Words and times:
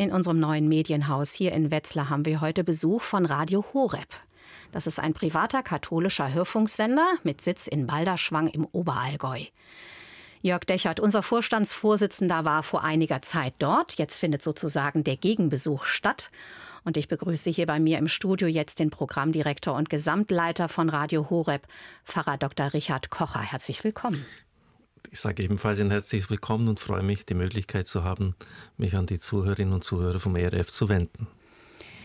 In 0.00 0.12
unserem 0.12 0.38
neuen 0.38 0.68
Medienhaus 0.68 1.32
hier 1.32 1.50
in 1.50 1.72
Wetzlar 1.72 2.08
haben 2.08 2.24
wir 2.24 2.40
heute 2.40 2.62
Besuch 2.62 3.02
von 3.02 3.26
Radio 3.26 3.64
Horeb. 3.74 4.06
Das 4.70 4.86
ist 4.86 5.00
ein 5.00 5.12
privater 5.12 5.64
katholischer 5.64 6.32
Hörfunksender 6.32 7.04
mit 7.24 7.40
Sitz 7.40 7.66
in 7.66 7.88
Balderschwang 7.88 8.46
im 8.46 8.64
Oberallgäu. 8.64 9.40
Jörg 10.40 10.64
Dechert, 10.66 11.00
unser 11.00 11.24
Vorstandsvorsitzender, 11.24 12.44
war 12.44 12.62
vor 12.62 12.84
einiger 12.84 13.22
Zeit 13.22 13.54
dort. 13.58 13.98
Jetzt 13.98 14.18
findet 14.18 14.44
sozusagen 14.44 15.02
der 15.02 15.16
Gegenbesuch 15.16 15.84
statt. 15.84 16.30
Und 16.84 16.96
ich 16.96 17.08
begrüße 17.08 17.50
hier 17.50 17.66
bei 17.66 17.80
mir 17.80 17.98
im 17.98 18.06
Studio 18.06 18.46
jetzt 18.46 18.78
den 18.78 18.90
Programmdirektor 18.90 19.74
und 19.74 19.90
Gesamtleiter 19.90 20.68
von 20.68 20.90
Radio 20.90 21.28
Horeb, 21.28 21.66
Pfarrer 22.04 22.38
Dr. 22.38 22.72
Richard 22.72 23.10
Kocher. 23.10 23.42
Herzlich 23.42 23.82
willkommen. 23.82 24.24
Ich 25.10 25.20
sage 25.20 25.42
ebenfalls 25.42 25.80
ein 25.80 25.90
herzliches 25.90 26.28
Willkommen 26.28 26.68
und 26.68 26.80
freue 26.80 27.02
mich, 27.02 27.24
die 27.24 27.34
Möglichkeit 27.34 27.86
zu 27.86 28.04
haben, 28.04 28.34
mich 28.76 28.94
an 28.94 29.06
die 29.06 29.18
Zuhörerinnen 29.18 29.72
und 29.72 29.82
Zuhörer 29.82 30.18
vom 30.18 30.36
ERF 30.36 30.66
zu 30.66 30.90
wenden. 30.90 31.26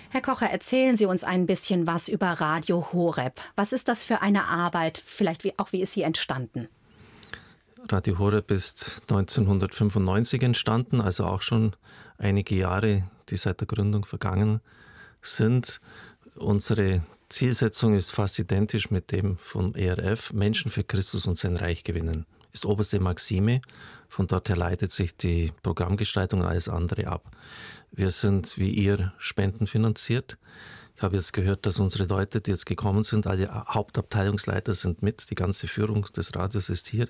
Herr 0.10 0.22
Kocher, 0.22 0.50
erzählen 0.50 0.96
Sie 0.96 1.06
uns 1.06 1.24
ein 1.24 1.46
bisschen 1.46 1.86
was 1.86 2.08
über 2.08 2.28
Radio 2.28 2.94
Horeb. 2.94 3.42
Was 3.56 3.74
ist 3.74 3.90
das 3.90 4.04
für 4.04 4.22
eine 4.22 4.46
Arbeit? 4.46 5.02
Vielleicht 5.04 5.44
wie, 5.44 5.54
auch 5.58 5.74
wie 5.74 5.82
ist 5.82 5.92
sie 5.94 6.04
entstanden? 6.04 6.70
Radio 7.90 8.20
Horeb 8.20 8.52
ist 8.52 9.02
1995 9.10 10.42
entstanden, 10.42 11.02
also 11.02 11.26
auch 11.26 11.42
schon 11.42 11.76
einige 12.18 12.56
Jahre, 12.56 13.10
die 13.30 13.38
seit 13.38 13.60
der 13.60 13.68
Gründung 13.68 14.06
vergangen 14.06 14.62
sind. 15.22 15.82
Unsere 16.36 17.04
Zielsetzung 17.28 17.96
ist 17.96 18.12
fast 18.12 18.40
identisch 18.40 18.92
mit 18.92 19.12
dem 19.12 19.38
vom 19.40 19.76
ERF, 19.76 20.32
Menschen 20.32 20.72
für 20.72 20.86
Christus 20.86 21.26
und 21.26 21.38
sein 21.38 21.58
Reich 21.58 21.84
gewinnen 21.84 22.26
ist 22.54 22.66
oberste 22.66 23.00
Maxime. 23.00 23.62
Von 24.08 24.28
dort 24.28 24.48
her 24.48 24.56
leitet 24.56 24.92
sich 24.92 25.18
die 25.18 25.52
Programmgestaltung 25.64 26.42
und 26.42 26.46
alles 26.46 26.70
andere 26.70 27.08
ab. 27.08 27.36
Wir 27.92 28.12
sind 28.12 28.58
wie 28.58 28.70
ihr 28.70 29.12
spendenfinanziert. 29.18 30.38
Ich 30.96 31.02
habe 31.02 31.16
jetzt 31.16 31.34
gehört, 31.34 31.66
dass 31.66 31.80
unsere 31.80 32.06
Leute, 32.06 32.40
die 32.40 32.52
jetzt 32.52 32.68
gekommen 32.68 33.04
sind, 33.04 33.26
alle 33.26 33.50
Hauptabteilungsleiter 33.50 34.76
sind 34.76 35.02
mit, 35.02 35.30
die 35.32 35.36
ganze 35.36 35.68
Führung 35.68 36.04
des 36.16 36.36
Radios 36.36 36.70
ist 36.70 36.88
hier, 36.88 37.08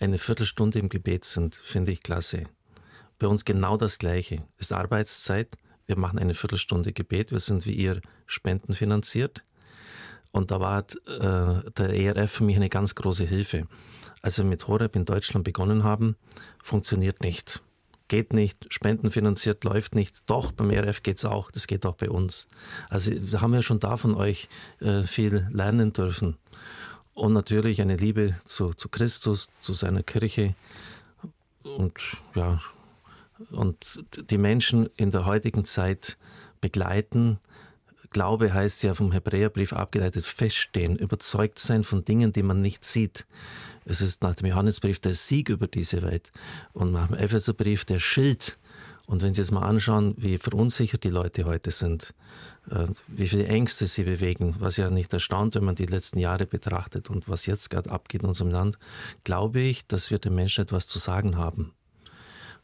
eine 0.00 0.18
Viertelstunde 0.18 0.80
im 0.80 0.88
Gebet 0.88 1.24
sind, 1.24 1.54
finde 1.54 1.92
ich 1.92 2.02
klasse. 2.02 2.44
Bei 3.18 3.28
uns 3.28 3.44
genau 3.44 3.76
das 3.76 3.98
Gleiche. 3.98 4.42
Es 4.56 4.66
ist 4.66 4.72
Arbeitszeit. 4.72 5.56
Wir 5.86 5.96
machen 5.96 6.18
eine 6.18 6.34
Viertelstunde 6.34 6.92
Gebet. 6.92 7.30
Wir 7.30 7.38
sind 7.38 7.66
wie 7.66 7.74
ihr 7.74 8.00
spendenfinanziert. 8.26 9.44
Und 10.32 10.50
da 10.50 10.60
war 10.60 10.80
äh, 10.80 11.70
der 11.72 11.94
ERF 11.94 12.30
für 12.30 12.44
mich 12.44 12.56
eine 12.56 12.68
ganz 12.68 12.94
große 12.94 13.24
Hilfe 13.24 13.66
als 14.22 14.38
wir 14.38 14.44
mit 14.44 14.66
Horeb 14.68 14.96
in 14.96 15.04
Deutschland 15.04 15.44
begonnen 15.44 15.84
haben, 15.84 16.16
funktioniert 16.62 17.22
nicht. 17.22 17.62
Geht 18.08 18.32
nicht, 18.32 18.72
spendenfinanziert 18.72 19.62
läuft 19.64 19.94
nicht. 19.94 20.22
Doch, 20.26 20.50
beim 20.52 20.70
RF 20.70 21.02
geht 21.02 21.18
es 21.18 21.24
auch, 21.24 21.50
das 21.50 21.66
geht 21.66 21.86
auch 21.86 21.94
bei 21.94 22.10
uns. 22.10 22.48
Also 22.88 23.12
wir 23.14 23.40
haben 23.40 23.54
ja 23.54 23.62
schon 23.62 23.78
da 23.78 23.96
von 23.96 24.14
euch 24.14 24.48
äh, 24.80 25.04
viel 25.04 25.48
lernen 25.52 25.92
dürfen. 25.92 26.36
Und 27.14 27.32
natürlich 27.32 27.80
eine 27.80 27.96
Liebe 27.96 28.36
zu, 28.44 28.72
zu 28.74 28.88
Christus, 28.88 29.48
zu 29.60 29.74
seiner 29.74 30.02
Kirche 30.02 30.54
und 31.62 31.94
ja, 32.34 32.60
und 33.50 34.04
die 34.30 34.38
Menschen 34.38 34.88
in 34.96 35.10
der 35.10 35.24
heutigen 35.24 35.64
Zeit 35.64 36.18
begleiten. 36.60 37.38
Glaube 38.10 38.52
heißt 38.52 38.82
ja 38.82 38.94
vom 38.94 39.12
Hebräerbrief 39.12 39.72
abgeleitet 39.72 40.26
feststehen, 40.26 40.96
überzeugt 40.96 41.60
sein 41.60 41.84
von 41.84 42.04
Dingen, 42.04 42.32
die 42.32 42.42
man 42.42 42.60
nicht 42.60 42.84
sieht. 42.84 43.24
Es 43.84 44.00
ist 44.00 44.22
nach 44.22 44.34
dem 44.34 44.48
Johannesbrief 44.48 44.98
der 44.98 45.14
Sieg 45.14 45.48
über 45.48 45.68
diese 45.68 46.02
Welt 46.02 46.32
und 46.72 46.90
nach 46.90 47.06
dem 47.06 47.16
Epheserbrief 47.16 47.84
der 47.84 48.00
Schild. 48.00 48.58
Und 49.06 49.22
wenn 49.22 49.34
Sie 49.34 49.40
jetzt 49.40 49.50
mal 49.50 49.62
anschauen, 49.62 50.14
wie 50.18 50.38
verunsichert 50.38 51.04
die 51.04 51.08
Leute 51.08 51.44
heute 51.44 51.70
sind, 51.70 52.14
äh, 52.70 52.86
wie 53.08 53.28
viele 53.28 53.46
Ängste 53.46 53.86
sie 53.86 54.04
bewegen, 54.04 54.54
was 54.58 54.76
ja 54.76 54.90
nicht 54.90 55.12
erstaunt, 55.12 55.54
wenn 55.54 55.64
man 55.64 55.74
die 55.74 55.86
letzten 55.86 56.18
Jahre 56.18 56.46
betrachtet 56.46 57.10
und 57.10 57.28
was 57.28 57.46
jetzt 57.46 57.70
gerade 57.70 57.90
abgeht 57.90 58.22
in 58.22 58.28
unserem 58.28 58.50
Land, 58.50 58.78
glaube 59.24 59.60
ich, 59.60 59.86
dass 59.86 60.10
wir 60.10 60.18
den 60.18 60.34
Menschen 60.34 60.62
etwas 60.62 60.86
zu 60.86 60.98
sagen 60.98 61.36
haben. 61.36 61.72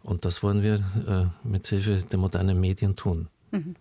Und 0.03 0.25
das 0.25 0.43
wollen 0.45 0.63
wir 0.63 0.85
äh, 1.09 1.49
mit 1.49 1.67
Hilfe 1.67 2.05
der 2.11 2.19
modernen 2.19 2.61
Medien 2.61 2.95
tun. 2.95 3.29
Mhm. 3.51 3.75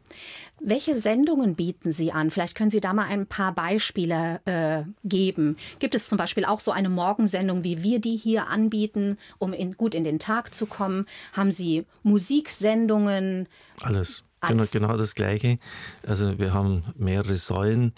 Welche 0.60 0.96
Sendungen 0.96 1.56
bieten 1.56 1.92
Sie 1.92 2.12
an? 2.12 2.32
Vielleicht 2.32 2.56
können 2.56 2.70
Sie 2.70 2.82
da 2.82 2.94
mal 2.94 3.08
ein 3.08 3.28
paar 3.28 3.54
Beispiele 3.54 4.42
äh, 4.46 4.84
geben. 5.04 5.58
Gibt 5.80 5.96
es 5.96 6.08
zum 6.08 6.18
Beispiel 6.18 6.46
auch 6.46 6.60
so 6.60 6.72
eine 6.72 6.90
Morgensendung, 6.90 7.64
wie 7.64 7.84
wir 7.84 8.00
die 8.00 8.16
hier 8.16 8.48
anbieten, 8.48 9.18
um 9.38 9.54
in, 9.54 9.76
gut 9.78 9.96
in 9.96 10.04
den 10.04 10.20
Tag 10.20 10.54
zu 10.54 10.66
kommen? 10.66 11.06
Haben 11.34 11.52
Sie 11.52 11.86
Musiksendungen? 12.04 13.48
Alles. 13.82 14.24
Alles. 14.40 14.72
Genau, 14.72 14.88
genau 14.88 14.98
das 14.98 15.16
Gleiche. 15.16 15.58
Also 16.06 16.38
wir 16.38 16.54
haben 16.54 16.84
mehrere 16.98 17.36
Säulen. 17.36 17.94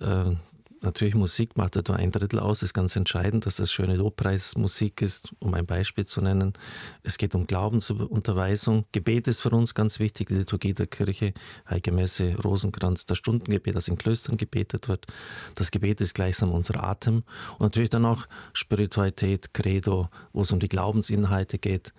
Äh, 0.00 0.32
natürlich 0.80 1.14
Musik 1.14 1.56
macht 1.56 1.76
etwa 1.76 1.94
ein 1.94 2.10
Drittel 2.10 2.38
aus, 2.38 2.62
ist 2.62 2.74
ganz 2.74 2.96
entscheidend, 2.96 3.46
dass 3.46 3.56
das 3.56 3.72
schöne 3.72 3.96
Lobpreismusik 3.96 5.02
ist, 5.02 5.34
um 5.38 5.54
ein 5.54 5.66
Beispiel 5.66 6.06
zu 6.06 6.20
nennen. 6.20 6.54
Es 7.02 7.18
geht 7.18 7.34
um 7.34 7.46
Glaubensunterweisung. 7.46 8.84
Gebet 8.92 9.28
ist 9.28 9.40
für 9.40 9.50
uns 9.50 9.74
ganz 9.74 9.98
wichtig, 9.98 10.28
die 10.28 10.34
Liturgie 10.34 10.74
der 10.74 10.86
Kirche, 10.86 11.34
Heilige 11.68 11.92
Messe, 11.92 12.36
Rosenkranz, 12.42 13.06
das 13.06 13.18
Stundengebet, 13.18 13.74
das 13.74 13.88
in 13.88 13.98
Klöstern 13.98 14.36
gebetet 14.36 14.88
wird. 14.88 15.06
Das 15.54 15.70
Gebet 15.70 16.00
ist 16.00 16.14
gleichsam 16.14 16.52
unser 16.52 16.82
Atem. 16.82 17.24
Und 17.58 17.60
natürlich 17.60 17.90
dann 17.90 18.04
auch 18.04 18.26
Spiritualität, 18.52 19.54
Credo, 19.54 20.08
wo 20.32 20.42
es 20.42 20.52
um 20.52 20.60
die 20.60 20.68
Glaubensinhalte 20.68 21.58
geht. 21.58 21.92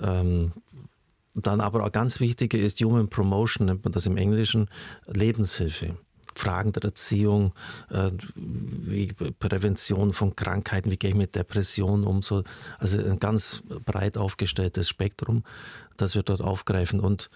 Ähm, 0.00 0.52
dann 1.34 1.60
aber 1.60 1.84
auch 1.84 1.92
ganz 1.92 2.20
wichtig 2.20 2.54
ist 2.54 2.80
Human 2.80 3.08
Promotion, 3.08 3.66
nennt 3.66 3.84
man 3.84 3.92
das 3.92 4.06
im 4.06 4.16
Englischen, 4.16 4.68
Lebenshilfe. 5.06 5.96
Fragen 6.38 6.72
der 6.72 6.84
Erziehung, 6.84 7.52
äh, 7.90 8.10
wie 8.34 9.12
Prävention 9.12 10.12
von 10.12 10.36
Krankheiten, 10.36 10.90
wie 10.90 10.96
gehe 10.96 11.10
ich 11.10 11.16
mit 11.16 11.34
Depressionen 11.34 12.04
um, 12.04 12.22
so, 12.22 12.44
also 12.78 12.98
ein 12.98 13.18
ganz 13.18 13.62
breit 13.84 14.16
aufgestelltes 14.16 14.88
Spektrum, 14.88 15.42
das 15.96 16.14
wir 16.14 16.22
dort 16.22 16.40
aufgreifen. 16.40 17.00
Und 17.00 17.28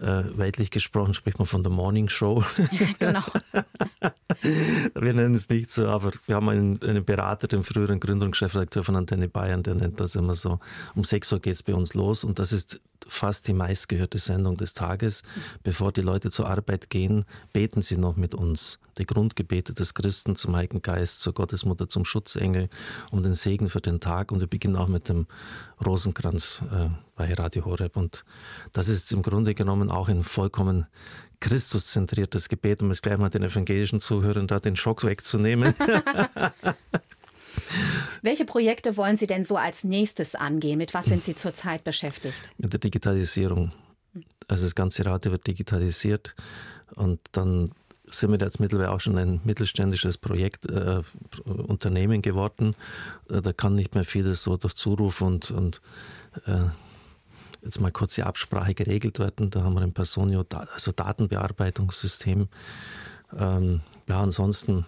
äh, 0.00 0.22
weltlich 0.36 0.70
gesprochen 0.70 1.14
spricht 1.14 1.38
man 1.38 1.46
von 1.46 1.62
der 1.62 1.72
Morning 1.72 2.08
Show. 2.08 2.44
genau. 2.98 3.22
wir 4.42 5.12
nennen 5.14 5.34
es 5.34 5.48
nicht 5.48 5.70
so, 5.70 5.86
aber 5.86 6.12
wir 6.26 6.36
haben 6.36 6.48
einen, 6.48 6.82
einen 6.82 7.04
Berater, 7.04 7.46
den 7.46 7.64
früheren 7.64 8.00
Gründer 8.00 8.26
und 8.26 8.36
Chefredakteur 8.36 8.84
von 8.84 8.96
Antenne 8.96 9.28
Bayern, 9.28 9.62
der 9.62 9.74
nennt 9.74 10.00
das 10.00 10.14
immer 10.14 10.34
so. 10.34 10.58
Um 10.94 11.04
6 11.04 11.32
Uhr 11.32 11.40
geht 11.40 11.54
es 11.54 11.62
bei 11.62 11.74
uns 11.74 11.94
los 11.94 12.24
und 12.24 12.38
das 12.38 12.52
ist 12.52 12.80
fast 13.06 13.48
die 13.48 13.52
meistgehörte 13.52 14.18
Sendung 14.18 14.56
des 14.56 14.74
Tages. 14.74 15.22
Bevor 15.62 15.92
die 15.92 16.00
Leute 16.00 16.30
zur 16.30 16.48
Arbeit 16.48 16.90
gehen, 16.90 17.24
beten 17.52 17.82
sie 17.82 17.96
noch 17.96 18.16
mit 18.16 18.34
uns. 18.34 18.43
Die 18.98 19.06
Grundgebete 19.06 19.72
des 19.72 19.94
Christen 19.94 20.36
zum 20.36 20.54
Heiligen 20.54 20.82
Geist, 20.82 21.20
zur 21.20 21.32
Gottesmutter, 21.32 21.88
zum 21.88 22.04
Schutzengel, 22.04 22.68
um 23.10 23.22
den 23.22 23.34
Segen 23.34 23.68
für 23.68 23.80
den 23.80 24.00
Tag. 24.00 24.30
Und 24.30 24.40
wir 24.40 24.46
beginnen 24.46 24.76
auch 24.76 24.88
mit 24.88 25.08
dem 25.08 25.26
Rosenkranz 25.84 26.62
äh, 26.70 26.88
bei 27.16 27.32
Radio 27.34 27.64
Horeb. 27.64 27.96
Und 27.96 28.24
das 28.72 28.88
ist 28.88 29.12
im 29.12 29.22
Grunde 29.22 29.54
genommen 29.54 29.90
auch 29.90 30.08
ein 30.08 30.22
vollkommen 30.22 30.86
Christuszentriertes 31.40 32.48
Gebet, 32.48 32.82
um 32.82 32.90
es 32.90 33.02
gleich 33.02 33.18
mal 33.18 33.30
den 33.30 33.42
evangelischen 33.42 34.00
Zuhörern 34.00 34.46
da 34.46 34.60
den 34.60 34.76
Schock 34.76 35.04
wegzunehmen. 35.04 35.74
Welche 38.22 38.44
Projekte 38.44 38.96
wollen 38.96 39.16
Sie 39.16 39.26
denn 39.26 39.44
so 39.44 39.56
als 39.56 39.84
nächstes 39.84 40.34
angehen? 40.34 40.78
Mit 40.78 40.94
was 40.94 41.06
sind 41.06 41.24
Sie 41.24 41.34
zurzeit 41.34 41.84
beschäftigt? 41.84 42.52
Mit 42.58 42.72
der 42.72 42.80
Digitalisierung. 42.80 43.72
Also 44.48 44.64
das 44.64 44.74
ganze 44.74 45.04
Radio 45.06 45.32
wird 45.32 45.46
digitalisiert 45.46 46.34
und 46.94 47.20
dann 47.32 47.72
sind 48.06 48.30
wir 48.30 48.38
jetzt 48.38 48.60
mittlerweile 48.60 48.90
auch 48.90 49.00
schon 49.00 49.18
ein 49.18 49.40
mittelständisches 49.44 50.18
Projekt, 50.18 50.66
äh, 50.70 51.00
Unternehmen 51.44 52.22
geworden. 52.22 52.74
Äh, 53.30 53.40
da 53.42 53.52
kann 53.52 53.74
nicht 53.74 53.94
mehr 53.94 54.04
vieles 54.04 54.42
so 54.42 54.56
durch 54.56 54.74
Zuruf 54.74 55.20
und, 55.20 55.50
und 55.50 55.80
äh, 56.46 56.66
jetzt 57.62 57.80
mal 57.80 57.92
kurz 57.92 58.14
die 58.14 58.22
Absprache 58.22 58.74
geregelt 58.74 59.18
werden. 59.18 59.50
Da 59.50 59.62
haben 59.62 59.74
wir 59.74 59.82
ein 59.82 59.94
Personio, 59.94 60.44
also 60.74 60.92
Datenbearbeitungssystem. 60.92 62.48
Ähm, 63.36 63.80
ja, 64.06 64.20
ansonsten, 64.20 64.84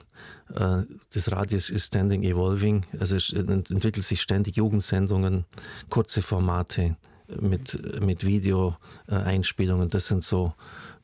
äh, 0.55 0.83
das 1.13 1.33
Radio 1.33 1.57
ist 1.57 1.81
standing 1.81 2.23
evolving, 2.23 2.85
also 2.99 3.17
es 3.17 3.33
entwickelt 3.33 4.05
sich 4.05 4.21
ständig 4.21 4.57
Jugendsendungen, 4.57 5.47
kurze 5.89 6.21
Formate 6.21 6.97
mit, 7.41 8.03
mit 8.03 8.25
Video-Einspielungen. 8.25 9.89
Das 9.89 10.09
sind 10.09 10.23
so 10.23 10.53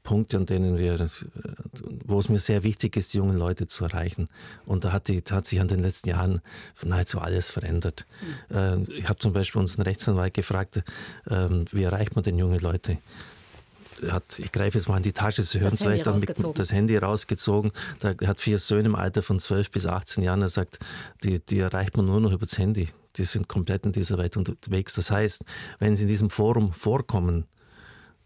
Punkte, 0.03 0.37
an 0.37 0.47
denen 0.47 0.79
wir, 0.79 1.09
wo 2.05 2.19
es 2.19 2.29
mir 2.29 2.39
sehr 2.39 2.63
wichtig 2.63 2.97
ist, 2.97 3.15
die 3.15 3.19
jungen 3.19 3.37
Leute 3.37 3.67
zu 3.67 3.85
erreichen. 3.85 4.29
Und 4.67 4.85
da 4.85 4.93
hat, 4.93 5.09
die, 5.09 5.23
hat 5.31 5.47
sich 5.47 5.61
an 5.61 5.69
den 5.69 5.81
letzten 5.81 6.11
Jahren 6.11 6.41
nahezu 6.85 7.21
alles 7.21 7.51
verändert. 7.51 8.07
Mhm. 8.51 8.87
Ich 8.97 9.09
habe 9.09 9.19
zum 9.19 9.33
Beispiel 9.33 9.61
unseren 9.61 9.83
Rechtsanwalt 9.83 10.35
gefragt, 10.35 10.83
ähm, 11.31 11.67
wie 11.71 11.85
erreicht 11.85 12.15
man 12.17 12.25
denn 12.25 12.39
junge 12.39 12.59
Leute? 12.59 12.99
Hat, 14.09 14.41
ich 14.41 14.51
greife 14.51 14.79
jetzt 14.79 14.89
mal 14.89 14.97
in 14.97 15.05
die 15.05 15.13
Tasche, 15.13 15.45
Sie 15.45 15.61
hören 15.61 15.71
das 15.71 15.81
vielleicht 15.81 16.07
dann 16.07 16.19
mit, 16.19 16.59
das 16.59 16.73
Handy 16.73 16.97
rausgezogen. 16.97 17.71
Der 18.03 18.17
hat 18.27 18.41
vier 18.41 18.59
Söhne 18.59 18.87
im 18.87 18.95
Alter 18.97 19.23
von 19.23 19.39
12 19.39 19.71
bis 19.71 19.87
18 19.87 20.25
Jahren. 20.25 20.43
Er 20.43 20.49
sagt, 20.49 20.81
die, 21.23 21.39
die 21.39 21.61
erreicht 21.61 21.97
man 21.97 22.07
nur 22.07 22.21
noch 22.21 22.33
über 22.33 22.47
das 22.47 22.59
Handy. 22.59 22.89
Die 23.17 23.25
sind 23.25 23.49
komplett 23.49 23.87
in 23.87 23.93
dieser 23.93 24.19
Welt 24.19 24.37
unterwegs. 24.37 24.95
Das 24.95 25.13
heißt, 25.13 25.45
wenn 25.79 25.95
sie 25.95 26.03
in 26.03 26.09
diesem 26.09 26.31
Forum 26.31 26.73
vorkommen, 26.73 27.47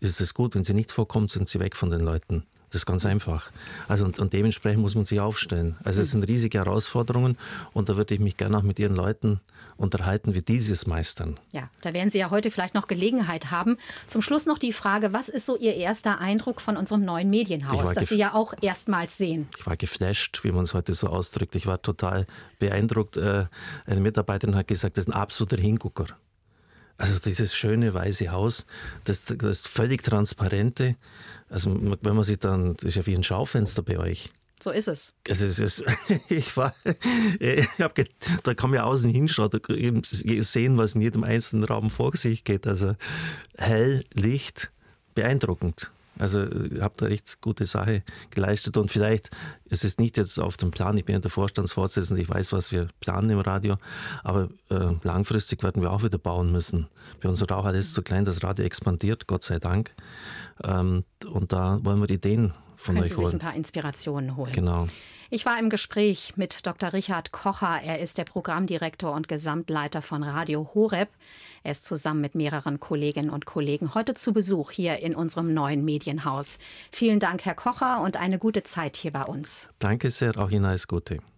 ist 0.01 0.21
es 0.21 0.35
gut. 0.35 0.55
Wenn 0.55 0.65
sie 0.65 0.75
nicht 0.75 0.93
vorkommt, 0.93 1.31
sind 1.31 1.49
sie 1.49 1.61
weg 1.61 1.77
von 1.77 1.91
den 1.91 2.01
Leuten. 2.01 2.45
Das 2.71 2.83
ist 2.83 2.87
ganz 2.87 3.07
einfach. 3.07 3.51
Also 3.87 4.05
und, 4.05 4.19
und, 4.19 4.33
dementsprechend 4.33 4.83
muss 4.83 4.97
man 4.97 5.05
sich 5.05 5.21
aufstellen. 5.21 5.77
Also 5.85 6.03
es 6.03 6.11
sind 6.11 6.27
riesige 6.27 6.59
Herausforderungen 6.59 7.39
und 7.73 7.89
da 7.89 7.97
würde 7.97 8.13
ich 8.13 8.21
mich 8.21 8.37
gerne 8.37 8.59
auch 8.59 8.63
mit 8.63 8.79
Ihren 8.81 8.95
Leuten 8.95 9.41
unterhalten, 9.77 10.35
wie 10.35 10.43
die 10.43 10.57
es 10.57 10.87
meistern. 10.87 11.39
Ja, 11.53 11.71
da 11.83 11.95
werden 11.95 12.11
Sie 12.11 12.19
ja 12.19 12.31
heute 12.31 12.51
vielleicht 12.51 12.75
noch 12.75 12.89
Gelegenheit 12.89 13.53
haben. 13.53 13.79
Zum 14.09 14.21
Schluss 14.21 14.47
noch 14.47 14.59
die 14.59 14.73
Frage, 14.73 15.13
was 15.13 15.29
ist 15.29 15.47
so 15.47 15.57
Ihr 15.57 15.75
erster 15.75 16.19
Eindruck 16.19 16.61
von 16.61 16.77
unserem 16.77 17.05
neuen 17.05 17.31
Medienhaus, 17.31 17.95
das 17.95 18.09
Sie 18.09 18.17
ja 18.17 18.35
auch 18.35 18.53
erstmals 18.61 19.17
sehen? 19.17 19.49
Ich 19.59 19.67
war 19.67 19.77
geflasht, 19.77 20.43
wie 20.43 20.51
man 20.51 20.65
es 20.65 20.75
heute 20.75 20.93
so 20.93 21.07
ausdrückt. 21.07 21.55
Ich 21.55 21.67
war 21.67 21.81
total 21.81 22.27
beeindruckt. 22.59 23.17
Äh, 23.17 23.47
eine 23.87 24.01
Mitarbeiterin 24.01 24.57
hat 24.57 24.67
gesagt, 24.67 24.97
das 24.97 25.05
ist 25.05 25.09
ein 25.09 25.19
absoluter 25.19 25.57
Hingucker. 25.57 26.07
Also 26.99 27.19
dieses 27.19 27.55
schöne 27.55 27.93
weiße 27.93 28.31
Haus, 28.31 28.67
das, 29.05 29.25
das 29.25 29.67
völlig 29.67 30.03
transparente. 30.03 30.97
Also 31.49 31.77
wenn 32.03 32.17
man 32.17 32.25
sich 32.25 32.39
dann, 32.39 32.75
das 32.77 32.85
ist 32.85 32.95
ja 32.97 33.07
wie 33.07 33.15
ein 33.15 33.23
Schaufenster 33.23 33.83
bei 33.83 33.99
euch. 33.99 34.31
So 34.63 34.71
ist 34.71 34.89
es. 34.89 35.13
Also 35.29 35.45
es 35.45 35.59
ist, 35.59 35.85
ich 36.31 36.57
war, 36.57 36.75
ich 37.39 37.69
hab, 37.79 37.95
da 38.43 38.55
kann 38.55 38.71
man 38.71 38.81
außen 38.81 39.11
hinschauen, 39.11 39.51
da 39.51 39.75
eben 39.75 40.03
sehen, 40.05 40.79
was 40.79 40.95
in 40.95 41.03
jedem 41.03 41.25
einzelnen 41.25 41.65
Raum 41.65 41.91
vor 41.91 42.17
sich 42.17 42.45
geht. 42.45 42.67
Also 42.67 42.95
hell, 43.59 44.05
Licht, 44.15 44.73
beeindruckend. 45.15 45.93
Also 46.19 46.45
ich 46.45 46.81
habe 46.81 46.95
da 46.97 47.07
echt 47.07 47.41
gute 47.41 47.67
Sache 47.67 48.03
geleistet 48.31 48.77
und 48.77 48.91
vielleicht 48.91 49.31
ist 49.67 49.85
es 49.85 49.99
nicht 49.99 50.17
jetzt 50.17 50.39
auf 50.39 50.57
dem 50.57 50.71
Plan, 50.71 50.97
ich 50.97 51.05
bin 51.05 51.15
ja 51.15 51.21
der 51.21 51.31
Vorstandsvorsitzende, 51.31 52.23
ich 52.23 52.29
weiß, 52.29 52.53
was 52.53 52.73
wir 52.73 52.89
planen 53.01 53.31
im 53.31 53.41
Radio, 53.41 53.77
aber 54.25 54.49
äh, 54.71 54.95
langfristig 55.03 55.63
werden 55.63 55.83
wir 55.83 55.93
auch 55.93 56.03
wieder 56.03 56.19
bauen 56.19 56.53
müssen. 56.53 56.89
Bei 57.21 57.29
uns 57.29 57.41
ist 57.41 57.53
auch 57.53 57.65
alles 57.65 57.93
zu 57.93 58.03
klein, 58.03 58.25
das 58.25 58.43
Radio 58.43 58.65
expandiert, 58.65 59.27
Gott 59.27 59.45
sei 59.45 59.59
Dank. 59.59 59.95
Ähm, 60.65 61.05
und 61.31 61.53
da 61.53 61.79
wollen 61.83 62.01
wir 62.01 62.09
Ideen 62.09 62.55
von 62.77 62.95
Können 62.95 63.05
euch 63.05 63.11
Sie 63.11 63.17
holen. 63.17 63.27
sich 63.27 63.35
ein 63.35 63.39
paar 63.39 63.55
Inspirationen 63.55 64.37
holen. 64.37 64.53
Genau. 64.53 64.87
Ich 65.29 65.45
war 65.45 65.59
im 65.59 65.71
Gespräch 65.71 66.35
mit 66.37 66.67
Dr. 66.67 66.93
Richard 66.93 67.33
Kocher. 67.33 67.81
Er 67.83 67.99
ist 67.99 68.17
der 68.17 68.25
Programmdirektor 68.25 69.13
und 69.13 69.27
Gesamtleiter 69.27 70.01
von 70.01 70.23
Radio 70.23 70.71
Horeb. 70.73 71.09
Er 71.65 71.73
ist 71.73 71.85
zusammen 71.85 72.21
mit 72.21 72.37
mehreren 72.37 72.79
Kolleginnen 72.79 73.31
und 73.31 73.45
Kollegen 73.45 73.95
heute 73.95 74.15
zu 74.15 74.33
Besuch 74.33 74.71
hier 74.71 75.01
in 75.01 75.17
unserem 75.17 75.53
neuen 75.53 75.85
Medienhaus. 75.85 76.59
Vielen 76.93 77.19
Dank, 77.19 77.45
Herr 77.45 77.57
Kocher, 77.57 78.03
und 78.03 78.17
eine 78.17 78.39
gute 78.39 78.63
Zeit 78.63 78.97
hier 78.97 79.11
bei 79.11 79.25
uns. 79.25 79.71
Danke 79.81 80.11
sehr, 80.11 80.39
auch 80.39 80.51
Ihnen 80.51 80.65
alles 80.65 80.87
Gute. 80.87 81.19